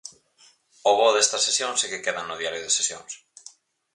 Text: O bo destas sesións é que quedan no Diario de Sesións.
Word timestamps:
O 0.89 0.91
bo 0.97 1.07
destas 1.15 1.45
sesións 1.47 1.79
é 1.85 1.87
que 1.91 2.03
quedan 2.05 2.25
no 2.27 2.39
Diario 2.41 2.63
de 2.65 2.71
Sesións. 2.77 3.11